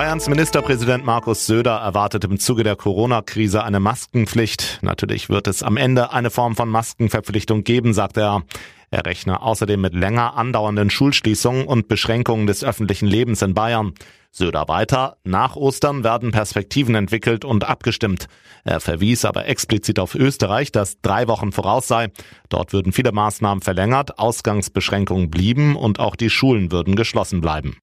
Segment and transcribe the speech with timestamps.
[0.00, 4.78] Bayerns Ministerpräsident Markus Söder erwartet im Zuge der Corona-Krise eine Maskenpflicht.
[4.80, 8.44] Natürlich wird es am Ende eine Form von Maskenverpflichtung geben, sagt er.
[8.90, 13.92] Er rechne außerdem mit länger andauernden Schulschließungen und Beschränkungen des öffentlichen Lebens in Bayern.
[14.30, 18.26] Söder weiter, nach Ostern werden Perspektiven entwickelt und abgestimmt.
[18.64, 22.08] Er verwies aber explizit auf Österreich, das drei Wochen voraus sei.
[22.48, 27.76] Dort würden viele Maßnahmen verlängert, Ausgangsbeschränkungen blieben und auch die Schulen würden geschlossen bleiben.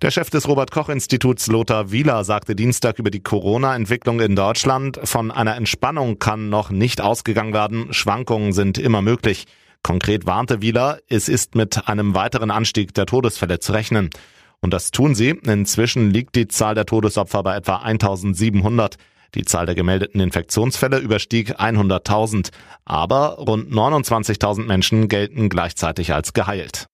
[0.00, 5.00] Der Chef des Robert Koch Instituts Lothar Wieler sagte Dienstag über die Corona-Entwicklung in Deutschland,
[5.02, 9.46] von einer Entspannung kann noch nicht ausgegangen werden, Schwankungen sind immer möglich.
[9.82, 14.10] Konkret warnte Wieler, es ist mit einem weiteren Anstieg der Todesfälle zu rechnen.
[14.60, 15.30] Und das tun sie.
[15.30, 18.98] Inzwischen liegt die Zahl der Todesopfer bei etwa 1700.
[19.34, 22.50] Die Zahl der gemeldeten Infektionsfälle überstieg 100.000.
[22.84, 26.86] Aber rund 29.000 Menschen gelten gleichzeitig als geheilt.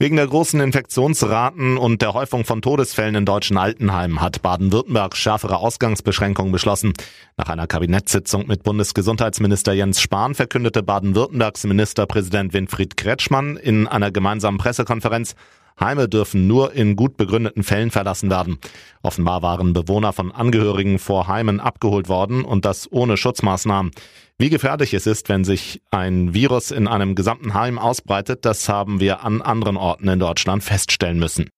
[0.00, 5.56] Wegen der großen Infektionsraten und der Häufung von Todesfällen in deutschen Altenheimen hat Baden-Württemberg schärfere
[5.56, 6.92] Ausgangsbeschränkungen beschlossen.
[7.36, 14.58] Nach einer Kabinettssitzung mit Bundesgesundheitsminister Jens Spahn verkündete Baden-Württembergs Ministerpräsident Winfried Kretschmann in einer gemeinsamen
[14.58, 15.34] Pressekonferenz,
[15.80, 18.58] Heime dürfen nur in gut begründeten Fällen verlassen werden.
[19.02, 23.92] Offenbar waren Bewohner von Angehörigen vor Heimen abgeholt worden und das ohne Schutzmaßnahmen.
[24.38, 29.00] Wie gefährlich es ist, wenn sich ein Virus in einem gesamten Heim ausbreitet, das haben
[29.00, 31.48] wir an anderen Orten in Deutschland feststellen müssen.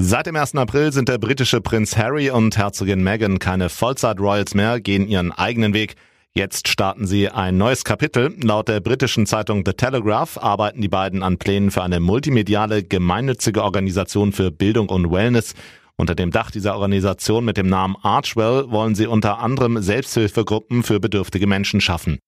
[0.00, 0.54] Seit dem 1.
[0.54, 5.74] April sind der britische Prinz Harry und Herzogin Meghan keine Vollzeit-Royals mehr, gehen ihren eigenen
[5.74, 5.96] Weg.
[6.38, 8.32] Jetzt starten sie ein neues Kapitel.
[8.40, 13.64] Laut der britischen Zeitung The Telegraph arbeiten die beiden an Plänen für eine multimediale, gemeinnützige
[13.64, 15.54] Organisation für Bildung und Wellness.
[15.96, 21.00] Unter dem Dach dieser Organisation mit dem Namen Archwell wollen sie unter anderem Selbsthilfegruppen für
[21.00, 22.20] bedürftige Menschen schaffen.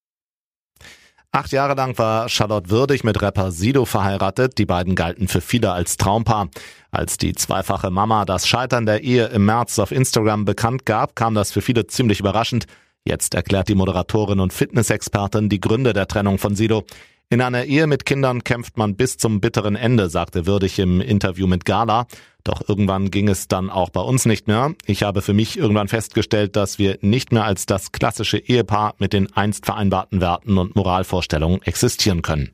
[1.31, 4.59] Acht Jahre lang war Charlotte Würdig mit Rapper Sido verheiratet.
[4.59, 6.49] Die beiden galten für viele als Traumpaar.
[6.91, 11.35] Als die zweifache Mama das Scheitern der Ehe im März auf Instagram bekannt gab, kam
[11.35, 12.67] das für viele ziemlich überraschend.
[13.05, 16.85] Jetzt erklärt die Moderatorin und Fitnessexpertin die Gründe der Trennung von Sido.
[17.31, 21.47] In einer Ehe mit Kindern kämpft man bis zum bitteren Ende, sagte Würdig im Interview
[21.47, 22.07] mit Gala.
[22.45, 24.75] Doch irgendwann ging es dann auch bei uns nicht mehr.
[24.87, 29.13] Ich habe für mich irgendwann festgestellt, dass wir nicht mehr als das klassische Ehepaar mit
[29.13, 32.51] den einst vereinbarten Werten und Moralvorstellungen existieren können.